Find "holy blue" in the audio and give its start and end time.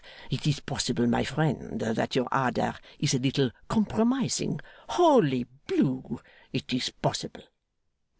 4.89-6.19